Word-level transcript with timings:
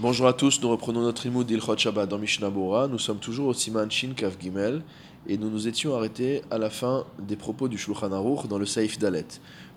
Bonjour 0.00 0.28
à 0.28 0.32
tous, 0.32 0.62
nous 0.62 0.70
reprenons 0.70 1.00
notre 1.00 1.26
imoud 1.26 1.44
d'Ilchot 1.44 1.76
Shabbat 1.76 2.08
dans 2.08 2.18
Mishnah 2.18 2.50
Bora. 2.50 2.86
Nous 2.86 3.00
sommes 3.00 3.18
toujours 3.18 3.48
au 3.48 3.52
Siman 3.52 3.90
Shin 3.90 4.12
Kav 4.14 4.36
Gimel 4.38 4.82
et 5.26 5.36
nous 5.36 5.50
nous 5.50 5.66
étions 5.66 5.96
arrêtés 5.96 6.42
à 6.52 6.58
la 6.58 6.70
fin 6.70 7.04
des 7.18 7.34
propos 7.34 7.66
du 7.66 7.76
Shulchan 7.76 8.12
Aruch 8.12 8.46
dans 8.46 8.58
le 8.58 8.64
Saif 8.64 8.96
Dalet. 9.00 9.26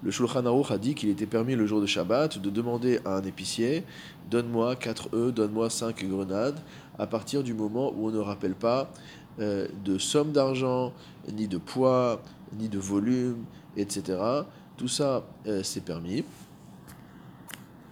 Le 0.04 0.12
Shulchan 0.12 0.46
Aruch 0.46 0.70
a 0.70 0.78
dit 0.78 0.94
qu'il 0.94 1.10
était 1.10 1.26
permis 1.26 1.56
le 1.56 1.66
jour 1.66 1.82
de 1.82 1.88
Shabbat 1.88 2.38
de 2.38 2.52
demander 2.52 3.00
à 3.04 3.16
un 3.16 3.24
épicier 3.24 3.84
Donne-moi 4.30 4.76
4 4.76 5.10
œufs, 5.16 5.34
donne-moi 5.34 5.72
5 5.72 6.06
grenades, 6.06 6.60
à 7.00 7.08
partir 7.08 7.42
du 7.42 7.56
moment 7.56 7.92
où 7.98 8.10
on 8.10 8.12
ne 8.12 8.20
rappelle 8.20 8.54
pas 8.54 8.92
euh, 9.40 9.68
de 9.84 9.98
somme 9.98 10.34
d'argent, 10.34 10.94
ni 11.34 11.48
de 11.48 11.58
poids, 11.58 12.22
ni 12.60 12.70
de 12.70 12.78
volume, 12.78 13.44
etc. 13.76 14.20
Tout 14.78 14.88
ça, 14.88 15.24
euh, 15.48 15.64
c'est 15.64 15.84
permis. 15.84 16.24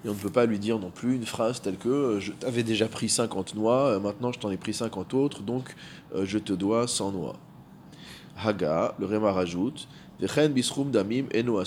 Et 0.06 0.10
on 0.10 0.14
ne 0.14 0.18
peut 0.18 0.30
pas 0.30 0.46
lui 0.46 0.60
dire 0.60 0.80
non 0.80 0.92
plus 0.92 1.16
une 1.16 1.26
phrase 1.26 1.62
telle 1.62 1.78
que 1.78 1.90
euh, 1.90 2.20
je 2.22 2.32
t'avais 2.32 2.64
déjà 2.64 2.88
pris 2.88 3.10
50 3.10 3.56
noix, 3.56 3.88
euh, 3.88 4.00
maintenant 4.00 4.32
je 4.32 4.40
t'en 4.40 4.50
ai 4.50 4.56
pris 4.56 4.74
50 4.74 5.14
autres, 5.14 5.42
donc 5.42 5.76
euh, 6.16 6.24
je 6.26 6.38
te 6.38 6.54
dois 6.54 6.88
100 6.88 7.12
noix. 7.12 7.36
Haga, 8.42 8.96
le 8.98 9.06
Réma 9.06 9.34
rajoute, 9.34 9.90
damim 10.22 11.26
eno 11.36 11.62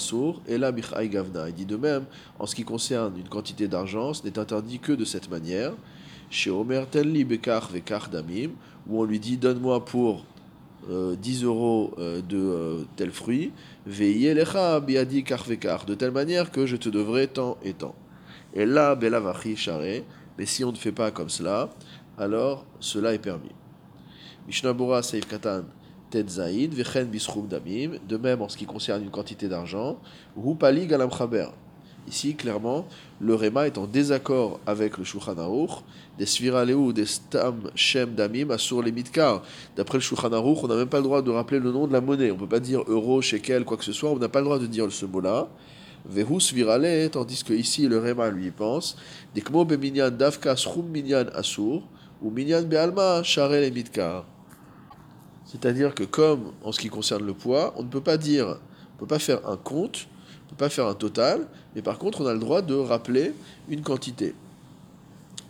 et 0.46 0.56
la 0.56 0.72
gavna. 0.72 1.48
Il 1.48 1.54
dit 1.54 1.66
de 1.66 1.76
même, 1.76 2.04
en 2.38 2.46
ce 2.46 2.54
qui 2.54 2.64
concerne 2.64 3.18
une 3.18 3.28
quantité 3.28 3.68
d'argent, 3.68 4.14
ce 4.14 4.24
n'est 4.24 4.38
interdit 4.38 4.78
que 4.78 4.92
de 4.92 5.04
cette 5.04 5.30
manière. 5.30 5.72
Chez 6.30 6.48
Omer 6.48 6.88
telli 6.88 7.24
bekar 7.24 7.68
vekar 7.68 8.08
damim, 8.08 8.52
où 8.88 9.02
on 9.02 9.04
lui 9.04 9.20
dit 9.20 9.36
donne-moi 9.36 9.84
pour 9.84 10.24
10 10.88 11.44
euros 11.44 11.94
de 11.98 12.86
tel 12.96 13.10
fruit, 13.10 13.52
lecha 13.86 14.80
biadi 14.80 15.22
kar 15.22 15.44
vekar, 15.44 15.84
de 15.84 15.94
telle 15.94 16.10
manière 16.10 16.50
que 16.50 16.64
je 16.64 16.76
te 16.76 16.88
devrai 16.88 17.28
tant 17.28 17.58
et 17.62 17.74
tant. 17.74 17.94
Et 18.54 18.66
là, 18.66 18.94
Belavachi 18.94 19.56
Share, 19.56 20.02
mais 20.38 20.46
si 20.46 20.64
on 20.64 20.72
ne 20.72 20.76
fait 20.76 20.92
pas 20.92 21.10
comme 21.10 21.28
cela, 21.28 21.70
alors 22.18 22.64
cela 22.80 23.14
est 23.14 23.18
permis. 23.18 23.52
Mishnah 24.46 24.72
Bora 24.72 25.02
Seif 25.02 25.26
Katan 25.26 25.62
Ted 26.10 26.28
Zaïd, 26.28 26.74
Vechen 26.74 27.06
Bisrum 27.06 27.46
Damim, 27.46 27.98
de 28.06 28.16
même 28.16 28.42
en 28.42 28.48
ce 28.48 28.56
qui 28.56 28.66
concerne 28.66 29.02
une 29.02 29.10
quantité 29.10 29.48
d'argent, 29.48 29.98
Rupali 30.36 30.86
Galam 30.86 31.10
Chaber. 31.10 31.46
Ici, 32.08 32.34
clairement, 32.34 32.86
le 33.20 33.34
Réma 33.34 33.66
est 33.66 33.78
en 33.78 33.86
désaccord 33.86 34.58
avec 34.66 34.98
le 34.98 35.04
Shulchan 35.04 35.36
des 36.18 36.26
Sviraleu, 36.26 36.92
des 36.92 37.06
Stam 37.06 37.70
Shem 37.74 38.14
Damim, 38.14 38.50
Asur 38.50 38.82
les 38.82 38.92
Mitkar. 38.92 39.42
D'après 39.76 39.98
le 39.98 40.02
Shulchan 40.02 40.30
on 40.32 40.66
n'a 40.66 40.76
même 40.76 40.88
pas 40.88 40.98
le 40.98 41.04
droit 41.04 41.22
de 41.22 41.30
rappeler 41.30 41.60
le 41.60 41.70
nom 41.70 41.86
de 41.86 41.92
la 41.92 42.00
monnaie. 42.00 42.30
On 42.30 42.34
ne 42.34 42.40
peut 42.40 42.48
pas 42.48 42.60
dire 42.60 42.82
euro, 42.88 43.22
shekel, 43.22 43.64
quoi 43.64 43.76
que 43.76 43.84
ce 43.84 43.92
soit. 43.92 44.10
On 44.10 44.18
n'a 44.18 44.28
pas 44.28 44.40
le 44.40 44.44
droit 44.44 44.58
de 44.58 44.66
dire 44.66 44.90
ce 44.90 45.06
mot-là. 45.06 45.48
Vehus 46.04 46.52
virale, 46.52 47.08
tandis 47.10 47.44
que 47.44 47.52
ici 47.52 47.86
le 47.86 47.98
Réma 47.98 48.30
lui 48.30 48.50
pense, 48.50 48.96
Dikmo 49.34 49.64
beminyan 49.64 50.10
davka 50.10 50.56
shrum 50.56 50.88
minyan 50.88 51.26
asur, 51.34 51.82
ou 52.20 52.30
minyan 52.30 52.62
bealma 52.62 53.22
sharel 53.22 53.64
et 53.64 53.70
mitkar. 53.70 54.24
C'est-à-dire 55.44 55.94
que 55.94 56.04
comme 56.04 56.52
en 56.64 56.72
ce 56.72 56.80
qui 56.80 56.88
concerne 56.88 57.24
le 57.24 57.34
poids, 57.34 57.72
on 57.76 57.82
ne 57.82 57.88
peut 57.88 58.00
pas 58.00 58.16
dire, 58.16 58.46
on 58.46 58.94
ne 58.94 58.98
peut 58.98 59.06
pas 59.06 59.18
faire 59.18 59.46
un 59.48 59.56
compte, 59.56 60.08
on 60.08 60.44
ne 60.46 60.50
peut 60.50 60.64
pas 60.64 60.68
faire 60.68 60.86
un 60.86 60.94
total, 60.94 61.46
mais 61.74 61.82
par 61.82 61.98
contre 61.98 62.22
on 62.22 62.26
a 62.26 62.32
le 62.32 62.40
droit 62.40 62.62
de 62.62 62.74
rappeler 62.74 63.32
une 63.68 63.82
quantité. 63.82 64.34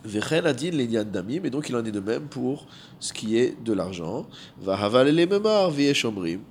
Vechen 0.05 0.45
a 0.45 0.53
dit 0.53 0.69
l'Inyan 0.69 1.05
damim, 1.05 1.45
et 1.45 1.49
donc 1.49 1.69
il 1.69 1.75
en 1.75 1.83
est 1.83 1.91
de 1.91 1.99
même 1.99 2.23
pour 2.23 2.67
ce 2.99 3.13
qui 3.13 3.37
est 3.37 3.61
de 3.63 3.73
l'argent. 3.73 4.27
Va 4.61 4.77
haval 4.77 5.07
les 5.07 5.25
memar 5.25 5.71
shomrim 5.93 6.41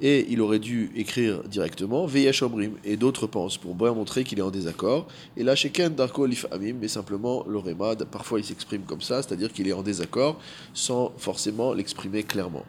et 0.00 0.26
il 0.28 0.40
aurait 0.40 0.58
dû 0.58 0.90
écrire 0.94 1.42
directement 1.44 2.06
Veyesh 2.06 2.42
Omrim, 2.42 2.72
et 2.84 2.96
d'autres 2.96 3.26
pensent, 3.26 3.56
pour 3.56 3.74
bien 3.74 3.92
montrer 3.92 4.24
qu'il 4.24 4.38
est 4.38 4.42
en 4.42 4.50
désaccord. 4.50 5.06
Et 5.36 5.42
là, 5.42 5.54
chez 5.54 5.70
Ken 5.70 5.94
Darko 5.94 6.26
Amim, 6.50 6.76
mais 6.80 6.88
simplement 6.88 7.44
l'Orema, 7.46 7.96
parfois 7.96 8.40
il 8.40 8.44
s'exprime 8.44 8.82
comme 8.82 9.00
ça, 9.00 9.22
c'est-à-dire 9.22 9.52
qu'il 9.52 9.68
est 9.68 9.72
en 9.72 9.82
désaccord, 9.82 10.38
sans 10.74 11.12
forcément 11.16 11.72
l'exprimer 11.72 12.22
clairement. 12.22 12.64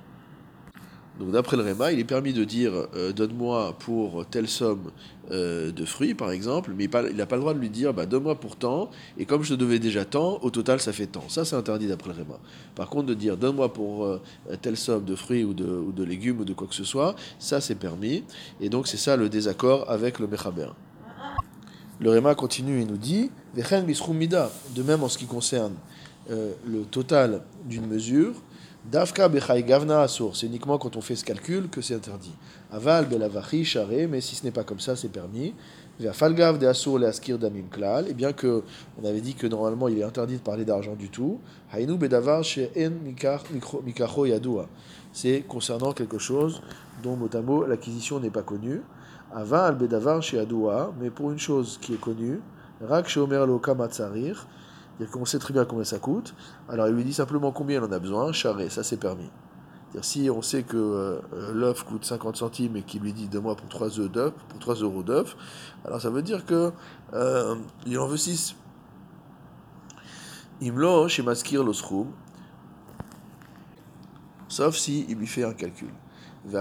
Donc 1.19 1.31
d'après 1.31 1.57
le 1.57 1.63
Réma, 1.63 1.91
il 1.91 1.99
est 1.99 2.03
permis 2.03 2.31
de 2.31 2.43
dire 2.43 2.71
euh, 2.95 3.11
donne-moi 3.11 3.75
pour 3.79 4.25
telle 4.27 4.47
somme 4.47 4.91
euh, 5.31 5.71
de 5.71 5.83
fruits, 5.83 6.13
par 6.13 6.31
exemple, 6.31 6.71
mais 6.75 6.85
il 6.85 7.15
n'a 7.15 7.25
pas 7.25 7.35
le 7.35 7.41
droit 7.41 7.53
de 7.55 7.59
lui 7.59 7.69
dire 7.69 7.93
bah, 7.93 8.05
donne-moi 8.05 8.39
pour 8.39 8.55
tant, 8.55 8.91
et 9.17 9.25
comme 9.25 9.43
je 9.43 9.55
devais 9.55 9.79
déjà 9.79 10.05
tant, 10.05 10.39
au 10.43 10.51
total 10.51 10.79
ça 10.79 10.93
fait 10.93 11.07
tant. 11.07 11.27
Ça 11.27 11.43
c'est 11.43 11.55
interdit 11.55 11.87
d'après 11.87 12.11
le 12.11 12.17
Réma. 12.17 12.39
Par 12.75 12.89
contre, 12.89 13.07
de 13.07 13.13
dire 13.15 13.35
donne-moi 13.35 13.73
pour 13.73 14.05
euh, 14.05 14.21
telle 14.61 14.77
somme 14.77 15.05
de 15.05 15.15
fruits 15.15 15.43
ou 15.43 15.53
de, 15.53 16.03
légumes 16.03 16.41
ou 16.41 16.45
de 16.45 16.53
quoi 16.53 16.67
que 16.67 16.75
ce 16.75 16.83
soit, 16.83 17.15
ça 17.39 17.61
c'est 17.61 17.75
permis, 17.75 18.23
et 18.61 18.69
donc 18.69 18.87
c'est 18.87 18.97
ça 18.97 19.17
le 19.17 19.27
désaccord 19.27 19.89
avec 19.89 20.19
le 20.19 20.27
Mechaber. 20.27 20.69
Le 21.99 22.11
Réma 22.11 22.35
continue 22.35 22.79
et 22.79 22.85
nous 22.85 22.97
dit 22.97 23.31
de 23.55 24.83
même 24.83 25.03
en 25.03 25.09
ce 25.09 25.17
qui 25.17 25.25
concerne 25.25 25.73
le 26.29 26.83
total 26.83 27.41
d'une 27.65 27.87
mesure, 27.87 28.33
Davka 28.91 29.27
bechai 29.27 29.63
gavna 29.63 30.01
asur, 30.01 30.33
c'est 30.33 30.45
uniquement 30.45 30.77
quand 30.77 30.95
on 30.95 31.01
fait 31.01 31.17
ce 31.17 31.25
calcul 31.25 31.67
que 31.67 31.81
c'est 31.81 31.93
interdit. 31.93 32.31
Aval 32.71 33.05
belavachi 33.05 33.65
charé, 33.65 34.07
mais 34.07 34.21
si 34.21 34.33
ce 34.33 34.45
n'est 34.45 34.51
pas 34.51 34.63
comme 34.63 34.79
ça, 34.79 34.95
c'est 34.95 35.09
permis. 35.09 35.53
Falgav 36.13 36.57
de 36.57 36.67
asur 36.67 36.97
le 36.97 37.07
askir 37.07 37.37
damim 37.37 37.67
klal, 37.69 38.07
et 38.07 38.13
bien 38.13 38.31
que 38.31 38.63
on 39.01 39.05
avait 39.05 39.19
dit 39.19 39.33
que 39.33 39.45
normalement 39.45 39.89
il 39.89 39.99
est 39.99 40.03
interdit 40.03 40.35
de 40.35 40.41
parler 40.41 40.63
d'argent 40.63 40.95
du 40.95 41.09
tout. 41.09 41.41
Hainu 41.73 41.97
bedavar 41.97 42.43
en 42.77 42.89
mikacho 43.83 44.25
yadua, 44.25 44.69
c'est 45.11 45.43
concernant 45.45 45.91
quelque 45.91 46.17
chose 46.17 46.61
dont 47.03 47.17
mot 47.17 47.65
l'acquisition 47.65 48.21
n'est 48.21 48.29
pas 48.29 48.43
connue. 48.43 48.81
Aval 49.35 49.75
bedavar 49.75 50.23
she 50.23 50.33
yadua, 50.33 50.93
mais 50.97 51.09
pour 51.09 51.29
une 51.31 51.39
chose 51.39 51.77
qui 51.81 51.95
est 51.95 51.99
connue, 51.99 52.39
rak 52.81 53.09
sheomer 53.09 53.43
lo 53.45 53.59
kamatzarir, 53.59 54.47
qu'on 55.05 55.25
sait 55.25 55.39
très 55.39 55.53
bien 55.53 55.65
combien 55.65 55.83
ça 55.83 55.99
coûte. 55.99 56.33
Alors 56.69 56.87
il 56.87 56.95
lui 56.95 57.03
dit 57.03 57.13
simplement 57.13 57.51
combien 57.51 57.79
il 57.79 57.83
en 57.83 57.91
a 57.91 57.99
besoin, 57.99 58.31
charré, 58.31 58.69
ça 58.69 58.83
c'est 58.83 58.97
permis. 58.97 59.29
Si 60.01 60.29
on 60.29 60.41
sait 60.41 60.63
que 60.63 60.77
euh, 60.77 61.21
l'œuf 61.53 61.83
coûte 61.83 62.05
50 62.05 62.35
centimes 62.35 62.75
et 62.75 62.83
qu'il 62.83 63.01
lui 63.01 63.13
dit 63.13 63.27
de 63.27 63.39
moi 63.39 63.55
pour 63.55 63.67
3 63.69 63.99
œufs 63.99 64.33
pour 64.49 64.59
3 64.59 64.75
euros 64.75 65.01
d'œuf, 65.01 65.35
alors 65.85 66.01
ça 66.01 66.09
veut 66.09 66.21
dire 66.21 66.45
que 66.45 66.71
euh, 67.13 67.55
il 67.85 67.97
en 67.97 68.07
veut 68.07 68.17
6. 68.17 68.55
Imlo 70.61 71.07
chez 71.07 71.23
Maskir 71.23 71.63
l'osrum, 71.63 72.07
sauf 74.47 74.75
si 74.75 75.05
il 75.07 75.17
lui 75.17 75.27
fait 75.27 75.43
un 75.43 75.53
calcul. 75.53 75.91
Et 76.45 76.51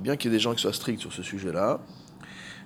bien 0.00 0.16
qu'il 0.16 0.30
y 0.30 0.34
ait 0.34 0.36
des 0.36 0.38
gens 0.38 0.54
qui 0.54 0.60
soient 0.60 0.72
stricts 0.72 1.00
sur 1.00 1.12
ce 1.12 1.22
sujet-là, 1.22 1.80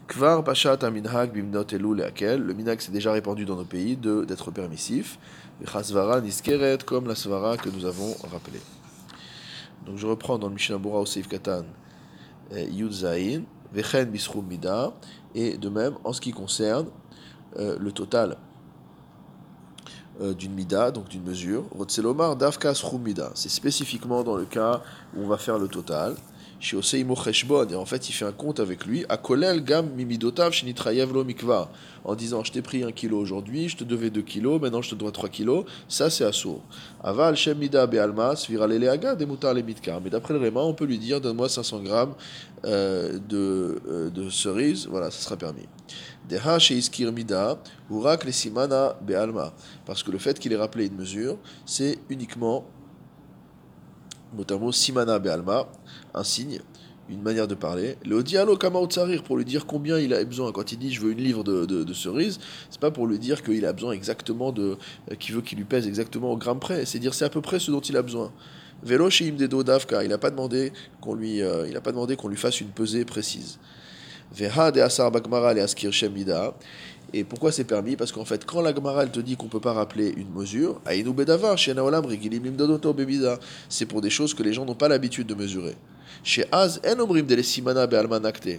Kvar 0.08 0.42
Pashat 0.42 0.82
Aminhag 0.82 1.32
Bimnot 1.32 1.72
Elu 1.72 1.94
Leakel, 1.94 2.42
le 2.42 2.54
minhag 2.54 2.80
s'est 2.80 2.92
déjà 2.92 3.12
répandu 3.12 3.44
dans 3.44 3.56
nos 3.56 3.64
pays 3.64 3.96
d'être 3.96 4.50
permissif. 4.50 5.18
Chasvara 5.64 6.20
Niskeret, 6.20 6.78
comme 6.84 7.06
la 7.06 7.14
svara 7.14 7.56
que 7.56 7.68
nous 7.70 7.84
avons 7.84 8.14
rappelé. 8.30 8.60
Donc 9.86 9.98
je 9.98 10.06
reprends 10.06 10.38
dans 10.38 10.48
le 10.48 10.54
Mishnah 10.54 10.78
Bora 10.78 11.00
au 11.00 11.06
Seif 11.06 11.28
Katan 11.28 11.64
eh, 12.54 12.64
Yud 12.64 12.92
Zain, 12.92 13.42
Vechen 13.72 14.10
Bisrum 14.10 14.44
Mida, 14.44 14.92
et 15.34 15.56
de 15.56 15.68
même 15.68 15.94
en 16.04 16.12
ce 16.12 16.20
qui 16.20 16.32
concerne 16.32 16.88
euh, 17.58 17.76
le 17.78 17.92
total 17.92 18.36
euh, 20.20 20.34
d'une 20.34 20.52
mida, 20.52 20.90
donc 20.90 21.08
d'une 21.08 21.22
mesure. 21.22 21.64
Rotselomar 21.70 22.36
Davkas 22.36 22.82
Mida, 23.02 23.30
c'est 23.34 23.48
spécifiquement 23.48 24.22
dans 24.24 24.36
le 24.36 24.44
cas 24.44 24.82
où 25.16 25.22
on 25.22 25.28
va 25.28 25.38
faire 25.38 25.58
le 25.58 25.68
total 25.68 26.16
et 26.62 27.74
en 27.74 27.84
fait 27.84 28.08
il 28.08 28.12
fait 28.12 28.24
un 28.24 28.32
compte 28.32 28.60
avec 28.60 28.86
lui, 28.86 29.04
à 29.08 29.16
kolel 29.16 29.64
gam 29.64 29.88
mimidotav 29.96 30.52
lo 31.12 31.24
mikva, 31.24 31.68
en 32.04 32.14
disant 32.14 32.44
je 32.44 32.52
t'ai 32.52 32.62
pris 32.62 32.84
un 32.84 32.92
kilo 32.92 33.18
aujourd'hui, 33.18 33.68
je 33.68 33.76
te 33.76 33.84
devais 33.84 34.10
2 34.10 34.22
kilos, 34.22 34.60
maintenant 34.60 34.80
je 34.80 34.90
te 34.90 34.94
dois 34.94 35.10
3 35.10 35.28
kilos, 35.28 35.64
ça 35.88 36.08
c'est 36.08 36.24
assour. 36.24 36.62
Aval 37.02 37.36
shem 37.36 37.58
mida 37.58 37.86
be'almas, 37.86 38.46
viralele 38.48 38.88
aga 38.88 39.14
demutar 39.16 39.54
le 39.54 39.62
mitkar. 39.62 40.00
Mais 40.00 40.10
d'après 40.10 40.34
le 40.34 40.40
Réma, 40.40 40.60
on 40.60 40.74
peut 40.74 40.84
lui 40.84 40.98
dire 40.98 41.20
donne-moi 41.20 41.48
500 41.48 41.82
grammes 41.82 42.14
euh, 42.64 43.18
de, 43.28 43.80
euh, 43.88 44.10
de 44.10 44.30
cerises, 44.30 44.86
voilà, 44.86 45.10
ça 45.10 45.20
sera 45.20 45.36
permis. 45.36 45.66
Deha 46.28 46.58
iskir 46.58 47.12
mida, 47.12 47.58
urak 47.90 48.24
le 48.24 48.30
simana 48.30 48.96
be'alma. 49.02 49.52
Parce 49.84 50.02
que 50.02 50.12
le 50.12 50.18
fait 50.18 50.38
qu'il 50.38 50.52
ait 50.52 50.56
rappelé 50.56 50.86
une 50.86 50.96
mesure, 50.96 51.38
c'est 51.66 51.98
uniquement 52.08 52.64
notamment 54.36 54.72
simana 54.72 55.18
be'alma, 55.18 55.68
un 56.14 56.24
signe, 56.24 56.60
une 57.08 57.22
manière 57.22 57.48
de 57.48 57.54
parler. 57.54 57.96
Le 58.04 58.22
dialogue 58.22 58.58
kama 58.58 58.80
pour 59.24 59.36
lui 59.36 59.44
dire 59.44 59.66
combien 59.66 59.98
il 59.98 60.14
a 60.14 60.24
besoin. 60.24 60.52
Quand 60.52 60.72
il 60.72 60.78
dit 60.78 60.92
je 60.92 61.00
veux 61.00 61.12
une 61.12 61.22
livre 61.22 61.44
de, 61.44 61.66
de, 61.66 61.92
cerises, 61.92 62.38
c'est 62.70 62.80
pas 62.80 62.90
pour 62.90 63.06
lui 63.06 63.18
dire 63.18 63.42
qu'il 63.42 63.64
a 63.66 63.72
besoin 63.72 63.92
exactement 63.92 64.52
de. 64.52 64.76
Euh, 65.10 65.14
qu'il 65.16 65.34
veut 65.34 65.42
qu'il 65.42 65.58
lui 65.58 65.64
pèse 65.64 65.86
exactement 65.86 66.30
au 66.30 66.36
gramme 66.36 66.60
près. 66.60 66.86
C'est 66.86 66.98
dire 66.98 67.14
c'est 67.14 67.24
à 67.24 67.30
peu 67.30 67.40
près 67.40 67.58
ce 67.58 67.70
dont 67.70 67.80
il 67.80 67.96
a 67.96 68.02
besoin. 68.02 68.32
Velo 68.82 69.08
dedo 69.08 69.62
davka, 69.62 70.02
il 70.02 70.08
n'a 70.08 70.18
pas 70.18 70.30
demandé 70.30 70.72
qu'on 71.00 71.14
lui, 71.14 71.40
euh, 71.40 71.80
pas 71.80 71.92
demandé 71.92 72.16
qu'on 72.16 72.28
lui 72.28 72.36
fasse 72.36 72.60
une 72.60 72.70
pesée 72.70 73.04
précise. 73.04 73.58
Veha 74.34 74.72
de 74.72 74.80
asar 74.80 75.10
bagmara 75.10 75.54
le 75.54 75.62
askir 75.62 75.92
shemida. 75.92 76.54
Et 77.14 77.24
pourquoi 77.24 77.52
c'est 77.52 77.64
permis? 77.64 77.96
Parce 77.96 78.10
qu'en 78.10 78.24
fait, 78.24 78.46
quand 78.46 78.62
la 78.62 78.74
Gemara 78.74 79.06
te 79.06 79.20
dit 79.20 79.36
qu'on 79.36 79.46
ne 79.46 79.50
peut 79.50 79.60
pas 79.60 79.74
rappeler 79.74 80.14
une 80.16 80.30
mesure, 80.30 80.80
c'est 83.68 83.86
pour 83.86 84.00
des 84.00 84.10
choses 84.10 84.34
que 84.34 84.42
les 84.42 84.52
gens 84.52 84.64
n'ont 84.64 84.74
pas 84.74 84.88
l'habitude 84.88 85.26
de 85.26 85.34
mesurer. 85.34 85.76
Chez 86.24 86.44
Az, 86.52 86.80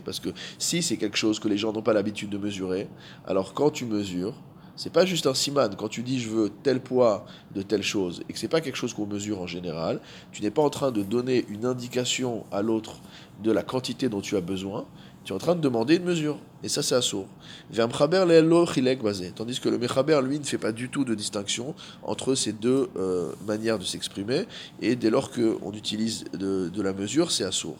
Parce 0.05 0.19
que 0.19 0.29
si 0.59 0.83
c'est 0.83 0.97
quelque 0.97 1.17
chose 1.17 1.39
que 1.39 1.47
les 1.47 1.57
gens 1.57 1.73
n'ont 1.73 1.81
pas 1.81 1.93
l'habitude 1.93 2.29
de 2.29 2.37
mesurer, 2.37 2.87
alors 3.25 3.53
quand 3.53 3.71
tu 3.71 3.85
mesures, 3.85 4.35
c'est 4.75 4.91
pas 4.91 5.05
juste 5.05 5.27
un 5.27 5.33
siman. 5.33 5.75
Quand 5.75 5.87
tu 5.87 6.01
dis 6.01 6.19
je 6.19 6.29
veux 6.29 6.49
tel 6.63 6.79
poids 6.79 7.25
de 7.53 7.61
telle 7.61 7.83
chose 7.83 8.23
et 8.27 8.33
que 8.33 8.39
c'est 8.39 8.47
pas 8.47 8.61
quelque 8.61 8.75
chose 8.75 8.93
qu'on 8.93 9.05
mesure 9.05 9.39
en 9.41 9.47
général, 9.47 9.99
tu 10.31 10.41
n'es 10.41 10.51
pas 10.51 10.63
en 10.63 10.69
train 10.69 10.91
de 10.91 11.03
donner 11.03 11.45
une 11.49 11.65
indication 11.65 12.43
à 12.51 12.61
l'autre 12.61 12.99
de 13.43 13.51
la 13.51 13.61
quantité 13.61 14.09
dont 14.09 14.21
tu 14.21 14.35
as 14.35 14.41
besoin. 14.41 14.85
Tu 15.23 15.31
es 15.31 15.35
en 15.35 15.39
train 15.39 15.55
de 15.55 15.61
demander 15.61 15.95
une 15.95 16.03
mesure. 16.03 16.37
Et 16.63 16.69
ça, 16.69 16.83
c'est 16.83 16.95
assourd. 16.95 17.27
Tandis 17.73 19.59
que 19.59 19.69
le 19.69 19.77
mechaber, 19.77 20.19
lui, 20.21 20.39
ne 20.39 20.43
fait 20.43 20.57
pas 20.57 20.73
du 20.73 20.89
tout 20.89 21.05
de 21.05 21.15
distinction 21.15 21.75
entre 22.03 22.35
ces 22.35 22.51
deux 22.51 22.89
euh, 22.97 23.31
manières 23.47 23.79
de 23.79 23.85
s'exprimer. 23.85 24.45
Et 24.81 24.95
dès 24.95 25.09
lors 25.09 25.31
qu'on 25.31 25.71
utilise 25.71 26.25
de, 26.33 26.81
la 26.81 26.93
mesure, 26.93 27.31
c'est 27.31 27.45
assourd. 27.45 27.77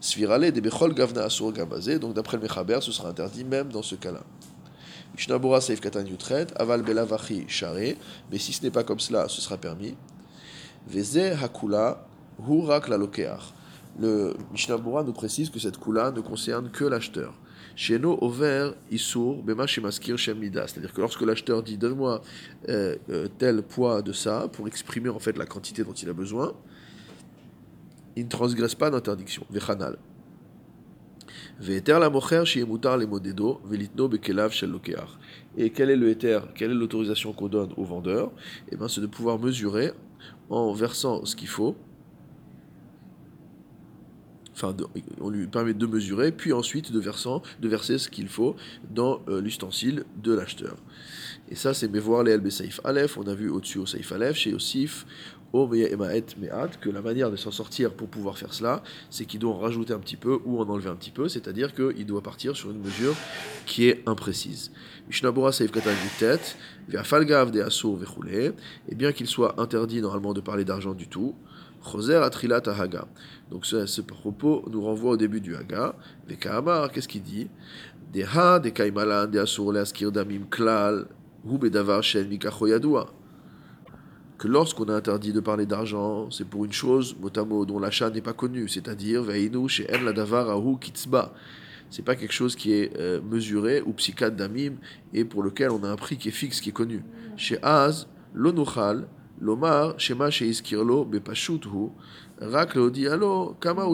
Svirale 0.00 0.50
de 0.50 0.94
gavna 0.94 1.22
assour. 1.22 1.52
Donc, 1.52 2.14
d'après 2.14 2.36
le 2.36 2.42
mechaber, 2.42 2.78
ce 2.80 2.90
sera 2.90 3.10
interdit 3.10 3.44
même 3.44 3.68
dans 3.68 3.82
ce 3.82 3.94
cas-là. 3.94 4.22
Mishnabura 5.16 5.60
saif 5.60 5.80
katan 5.80 6.06
yutret, 6.06 6.46
aval 6.56 6.82
belavachi 6.82 7.44
share. 7.48 7.94
Mais 8.30 8.38
si 8.38 8.52
ce 8.52 8.62
n'est 8.62 8.70
pas 8.70 8.84
comme 8.84 9.00
cela, 9.00 9.28
ce 9.28 9.40
sera 9.40 9.56
permis. 9.56 9.94
Veze 10.88 11.36
hakula 11.40 12.06
hurak 12.48 12.88
la 12.88 12.96
lokeach 12.96 13.52
le 13.98 14.34
Mishnah 14.52 14.78
nous 14.78 15.12
précise 15.12 15.50
que 15.50 15.58
cette 15.58 15.78
kula 15.78 16.10
ne 16.10 16.20
concerne 16.20 16.70
que 16.70 16.84
l'acheteur. 16.84 17.34
Chez 17.76 17.98
nous, 17.98 18.18
over 18.20 18.72
isur 18.90 19.42
bema 19.42 19.66
shemaskir 19.66 20.18
shemida, 20.18 20.66
c'est-à-dire 20.66 20.92
que 20.92 21.00
lorsque 21.00 21.22
l'acheteur 21.22 21.62
dit 21.62 21.78
donne-moi 21.78 22.20
euh, 22.68 22.96
euh, 23.08 23.28
tel 23.38 23.62
poids 23.62 24.02
de 24.02 24.12
ça 24.12 24.48
pour 24.52 24.66
exprimer 24.66 25.08
en 25.08 25.18
fait 25.18 25.36
la 25.38 25.46
quantité 25.46 25.84
dont 25.84 25.92
il 25.92 26.08
a 26.08 26.12
besoin, 26.12 26.52
il 28.16 28.24
ne 28.24 28.28
transgresse 28.28 28.74
pas 28.74 28.90
d'interdiction. 28.90 29.46
Vechanal. 29.50 29.96
la 31.60 32.10
mocher 32.10 32.42
le 32.42 33.06
modedo 33.06 33.60
velitno 33.64 34.08
bekelav 34.08 34.50
shel 34.50 34.74
Et 35.56 35.70
quel 35.70 35.90
est 35.90 35.96
le 35.96 36.10
éther, 36.10 36.52
quelle 36.54 36.72
est 36.72 36.74
l'autorisation 36.74 37.32
qu'on 37.32 37.48
donne 37.48 37.72
au 37.76 37.84
vendeur? 37.84 38.32
Eh 38.70 38.76
bien, 38.76 38.88
c'est 38.88 39.00
de 39.00 39.06
pouvoir 39.06 39.38
mesurer 39.38 39.92
en 40.48 40.72
versant 40.72 41.24
ce 41.24 41.36
qu'il 41.36 41.48
faut 41.48 41.76
enfin, 44.60 44.76
on 45.20 45.30
lui 45.30 45.46
permet 45.46 45.74
de 45.74 45.86
mesurer, 45.86 46.32
puis 46.32 46.52
ensuite 46.52 46.92
de, 46.92 47.00
versant, 47.00 47.42
de 47.60 47.68
verser 47.68 47.98
ce 47.98 48.08
qu'il 48.08 48.28
faut 48.28 48.56
dans 48.90 49.22
euh, 49.28 49.40
l'ustensile 49.40 50.04
de 50.22 50.34
l'acheteur. 50.34 50.76
Et 51.50 51.54
ça, 51.54 51.74
c'est 51.74 51.90
voir 51.98 52.22
les 52.22 52.36
LB 52.36 52.48
Saif 52.50 52.80
Aleph. 52.84 53.18
On 53.18 53.26
a 53.26 53.34
vu 53.34 53.48
au-dessus 53.48 53.78
au 53.78 53.86
Saif 53.86 54.12
Aleph, 54.12 54.36
chez 54.36 54.54
Osif, 54.54 55.04
au 55.52 55.66
Me'at 55.66 56.36
Me'at, 56.38 56.68
que 56.80 56.90
la 56.90 57.02
manière 57.02 57.30
de 57.30 57.36
s'en 57.36 57.50
sortir 57.50 57.92
pour 57.92 58.08
pouvoir 58.08 58.38
faire 58.38 58.54
cela, 58.54 58.82
c'est 59.10 59.24
qu'il 59.24 59.40
doit 59.40 59.52
en 59.52 59.58
rajouter 59.58 59.92
un 59.92 59.98
petit 59.98 60.16
peu 60.16 60.38
ou 60.44 60.60
en 60.60 60.68
enlever 60.68 60.90
un 60.90 60.94
petit 60.94 61.10
peu, 61.10 61.28
c'est-à-dire 61.28 61.74
qu'il 61.74 62.06
doit 62.06 62.22
partir 62.22 62.56
sur 62.56 62.70
une 62.70 62.80
mesure 62.80 63.14
qui 63.66 63.88
est 63.88 64.02
imprécise. 64.06 64.70
Mishnabura 65.08 65.52
Saif 65.52 65.72
Katan 65.72 65.90
tête, 66.18 66.56
via 66.88 67.02
Falgav 67.02 67.50
de 67.50 67.60
Asur 67.62 67.98
et 68.88 68.94
bien 68.94 69.12
qu'il 69.12 69.26
soit 69.26 69.60
interdit 69.60 70.00
normalement 70.00 70.34
de 70.34 70.40
parler 70.40 70.64
d'argent 70.64 70.94
du 70.94 71.08
tout. 71.08 71.34
Donc 73.50 73.66
ce, 73.66 74.00
propos 74.00 74.64
nous 74.70 74.82
renvoie 74.82 75.12
au 75.12 75.16
début 75.16 75.40
du 75.40 75.56
Haga. 75.56 75.94
Les 76.28 76.36
Kahamar, 76.36 76.92
qu'est-ce 76.92 77.08
qu'il 77.08 77.22
dit? 77.22 77.48
Deha, 78.12 78.58
de 78.58 78.70
Kaimalan, 78.70 79.26
de 79.28 79.38
Asur, 79.38 79.74
Askir 79.76 80.12
Damim 80.12 80.44
Klal, 80.50 81.06
Hu 81.44 81.58
Bedavar 81.58 82.02
Shen 82.02 82.28
Mikacho 82.28 82.66
Yadua. 82.66 83.12
Que 84.36 84.48
lorsqu'on 84.48 84.84
a 84.84 84.94
interdit 84.94 85.32
de 85.32 85.40
parler 85.40 85.66
d'argent, 85.66 86.30
c'est 86.30 86.46
pour 86.46 86.64
une 86.64 86.72
chose, 86.72 87.14
motamo, 87.20 87.66
dont 87.66 87.78
l'achat 87.78 88.10
n'est 88.10 88.22
pas 88.22 88.32
connu, 88.32 88.68
c'est-à-dire 88.68 89.22
Veinu 89.22 89.68
chez 89.68 89.86
En 89.94 90.02
Ladavar 90.02 90.48
Ahu 90.50 90.78
Kitzba. 90.78 91.32
C'est 91.90 92.04
pas 92.04 92.14
quelque 92.14 92.32
chose 92.32 92.56
qui 92.56 92.72
est 92.72 92.96
euh, 92.98 93.20
mesuré 93.20 93.82
ou 93.82 93.92
psychiatre 93.92 94.36
damim 94.36 94.74
et 95.12 95.24
pour 95.24 95.42
lequel 95.42 95.70
on 95.70 95.82
a 95.82 95.88
un 95.88 95.96
prix 95.96 96.16
qui 96.16 96.28
est 96.28 96.32
fixe, 96.32 96.60
qui 96.60 96.70
est 96.70 96.72
connu. 96.72 97.02
Chez 97.36 97.58
Az, 97.62 98.06
l'onuchal, 98.32 99.08
Lomar, 99.40 99.94
Shema 99.98 100.30
Sheiskirlo, 100.30 101.04
Bepashuthu, 101.04 101.90
Rak 102.40 102.76
Alo, 102.76 103.56
Kama 103.60 103.84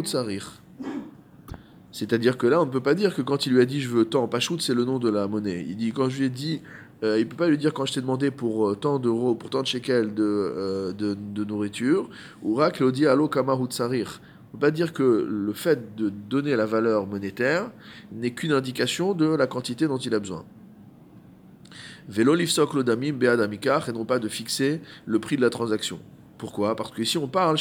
C'est-à-dire 1.93 2.37
que 2.37 2.47
là, 2.47 2.61
on 2.61 2.67
ne 2.67 2.71
peut 2.71 2.81
pas 2.81 2.95
dire 2.95 3.15
que 3.15 3.23
quand 3.23 3.47
il 3.47 3.53
lui 3.53 3.61
a 3.61 3.65
dit 3.65 3.81
je 3.81 3.89
veux 3.89 4.05
tant, 4.05 4.29
Pashut, 4.29 4.61
c'est 4.61 4.75
le 4.75 4.85
nom 4.85 4.99
de 4.99 5.09
la 5.09 5.27
monnaie. 5.29 5.65
Il 5.69 5.77
dit 5.77 5.93
quand 5.93 6.09
je 6.09 6.19
lui 6.19 6.27
ai 6.27 6.31
dit, 6.31 6.61
euh, 7.03 7.19
il 7.19 7.25
ne 7.25 7.29
peut 7.29 7.37
pas 7.37 7.49
lui 7.49 7.59
dire 7.59 7.73
quand 7.73 7.87
je 7.87 7.95
t'ai 7.95 8.01
demandé 8.01 8.31
pour 8.31 8.69
euh, 8.69 8.75
tant 8.75 8.99
d'euros, 8.99 9.35
pour 9.35 9.51
tant 9.51 9.63
de 9.63 9.67
shekels 9.67 10.15
de, 10.15 10.25
euh, 10.25 11.15
nourriture, 11.47 12.09
ou 12.43 12.55
Rak 12.55 12.81
Alo, 12.81 13.29
Kama 13.29 13.55
On 13.55 13.63
ne 13.63 13.67
peut 13.67 14.59
pas 14.59 14.71
dire 14.71 14.93
que 14.93 15.27
le 15.29 15.53
fait 15.53 15.95
de 15.97 16.09
donner 16.09 16.57
la 16.57 16.67
valeur 16.67 17.07
monétaire 17.07 17.71
n'est 18.13 18.33
qu'une 18.33 18.53
indication 18.53 19.15
de 19.15 19.27
la 19.27 19.47
quantité 19.47 19.87
dont 19.87 19.99
il 19.99 20.15
a 20.15 20.19
besoin. 20.19 20.45
Vélo 22.09 22.35
lifsok 22.35 22.75
lodamim 22.75 23.13
beadamikach, 23.13 23.89
et 23.89 23.93
non 23.93 24.05
pas 24.05 24.19
de 24.19 24.29
fixer 24.29 24.81
le 25.07 25.19
prix 25.19 25.37
de 25.37 25.43
la 25.43 25.51
transaction. 25.51 25.99
Pourquoi? 26.39 26.77
Parce 26.77 26.91
que 26.91 27.03
si 27.03 27.17
on 27.17 27.29
parle, 27.29 27.57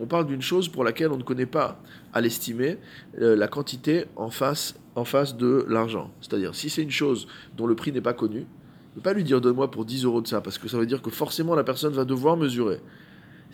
on 0.00 0.06
parle 0.06 0.26
d'une 0.26 0.42
chose 0.42 0.68
pour 0.68 0.84
laquelle 0.84 1.10
on 1.10 1.16
ne 1.16 1.22
connaît 1.22 1.46
pas 1.46 1.82
à 2.12 2.20
l'estimer 2.20 2.78
euh, 3.20 3.34
la 3.34 3.48
quantité 3.48 4.04
en 4.14 4.30
face, 4.30 4.76
en 4.94 5.04
face 5.04 5.36
de 5.36 5.66
l'argent. 5.68 6.12
C'est-à-dire, 6.20 6.54
si 6.54 6.70
c'est 6.70 6.82
une 6.82 6.90
chose 6.90 7.26
dont 7.56 7.66
le 7.66 7.74
prix 7.74 7.90
n'est 7.90 8.00
pas 8.00 8.14
connu, 8.14 8.46
ne 8.94 9.00
pas 9.00 9.12
lui 9.12 9.24
dire 9.24 9.40
donne-moi 9.40 9.70
pour 9.70 9.84
10 9.84 10.04
euros 10.04 10.20
de 10.20 10.28
ça, 10.28 10.40
parce 10.40 10.58
que 10.58 10.68
ça 10.68 10.78
veut 10.78 10.86
dire 10.86 11.02
que 11.02 11.10
forcément 11.10 11.54
la 11.54 11.64
personne 11.64 11.92
va 11.92 12.04
devoir 12.04 12.36
mesurer. 12.36 12.78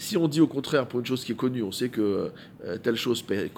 Si 0.00 0.16
on 0.16 0.28
dit 0.28 0.40
au 0.40 0.46
contraire 0.46 0.86
pour 0.86 1.00
une 1.00 1.06
chose 1.06 1.24
qui 1.24 1.32
est 1.32 1.34
connue, 1.34 1.64
on 1.64 1.72
sait 1.72 1.88
que 1.88 2.30
euh, 2.64 2.78
telle 2.78 2.94
chose 2.94 3.24
euh, 3.32 3.48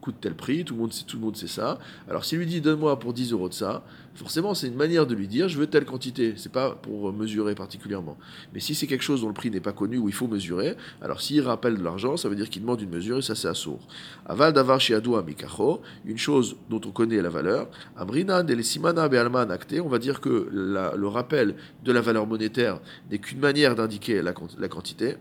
coûte 0.00 0.14
tel 0.20 0.34
prix, 0.34 0.64
tout 0.64 0.74
le, 0.74 0.80
monde 0.80 0.92
sait, 0.92 1.04
tout 1.04 1.16
le 1.16 1.22
monde 1.22 1.36
sait 1.36 1.48
ça. 1.48 1.80
Alors 2.08 2.24
s'il 2.24 2.38
lui 2.38 2.46
dit 2.46 2.60
donne-moi 2.60 2.96
pour 3.00 3.12
10 3.12 3.32
euros 3.32 3.48
de 3.48 3.54
ça, 3.54 3.84
forcément 4.14 4.54
c'est 4.54 4.68
une 4.68 4.76
manière 4.76 5.08
de 5.08 5.14
lui 5.16 5.26
dire 5.26 5.48
je 5.48 5.58
veux 5.58 5.66
telle 5.66 5.84
quantité. 5.84 6.34
C'est 6.36 6.52
pas 6.52 6.70
pour 6.70 7.12
mesurer 7.12 7.56
particulièrement. 7.56 8.16
Mais 8.54 8.60
si 8.60 8.76
c'est 8.76 8.86
quelque 8.86 9.02
chose 9.02 9.22
dont 9.22 9.26
le 9.26 9.34
prix 9.34 9.50
n'est 9.50 9.60
pas 9.60 9.72
connu 9.72 9.98
ou 9.98 10.08
il 10.08 10.14
faut 10.14 10.28
mesurer, 10.28 10.76
alors 11.02 11.20
s'il 11.20 11.42
rappelle 11.42 11.76
de 11.76 11.82
l'argent, 11.82 12.16
ça 12.16 12.28
veut 12.28 12.36
dire 12.36 12.48
qu'il 12.48 12.62
demande 12.62 12.80
une 12.80 12.90
mesure 12.90 13.18
et 13.18 13.22
ça 13.22 13.34
c'est 13.34 13.48
assourd. 13.48 13.80
Aval 14.24 14.52
d'avar 14.52 14.80
shiadou 14.80 15.16
amikacho, 15.16 15.82
une 16.04 16.18
chose 16.18 16.54
dont 16.70 16.80
on 16.86 16.92
connaît 16.92 17.20
la 17.20 17.28
valeur. 17.28 17.68
Amrina 17.96 18.44
del 18.44 18.62
simana 18.62 19.08
be'alman 19.08 19.50
acté, 19.50 19.80
on 19.80 19.88
va 19.88 19.98
dire 19.98 20.20
que 20.20 20.48
le 20.48 21.08
rappel 21.08 21.56
de 21.82 21.90
la 21.90 22.02
valeur 22.02 22.28
monétaire 22.28 22.78
n'est 23.10 23.18
qu'une 23.18 23.40
manière 23.40 23.74
d'indiquer 23.74 24.22
la 24.22 24.68
quantité. 24.68 25.16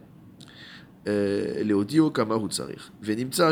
Euh, 1.08 1.64
Léodio 1.64 2.10
Kama 2.10 2.36
Venimtsa 3.02 3.52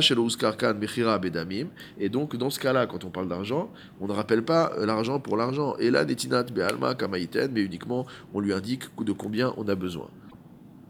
Kan 0.58 0.74
Mechira 0.74 1.20
Bedamim. 1.20 1.68
Et 2.00 2.10
donc, 2.10 2.36
dans 2.36 2.50
ce 2.50 2.60
cas-là, 2.60 2.88
quand 2.88 3.04
on 3.04 3.10
parle 3.10 3.28
d'argent, 3.28 3.70
on 4.02 4.08
ne 4.08 4.14
rappelle 4.14 4.44
pas 4.44 4.72
euh, 4.78 4.86
l'argent 4.88 5.20
pour 5.20 5.38
l'argent. 5.38 5.76
Et 5.78 5.92
là, 5.92 6.04
Netinat 6.04 6.44
Be'alma 6.44 6.96
Kamaiten, 6.96 7.52
mais 7.54 7.62
uniquement 7.62 8.08
on 8.34 8.40
lui 8.40 8.54
indique 8.54 8.84
de 9.04 9.12
combien 9.12 9.54
on 9.58 9.68
a 9.68 9.76
besoin. 9.76 10.10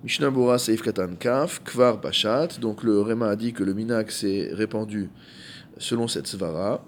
Mishnah 0.04 0.30
Bora 0.30 0.58
Seif 0.58 0.82
Kaf, 1.20 1.62
Kvar 1.64 2.00
Bachat. 2.00 2.60
Donc, 2.62 2.84
le 2.84 3.02
Réma 3.02 3.28
a 3.30 3.36
dit 3.36 3.52
que 3.52 3.64
le 3.64 3.74
Minak 3.74 4.12
s'est 4.12 4.50
répandu 4.54 5.10
selon 5.78 6.08
cette 6.08 6.28
svara. 6.28 6.86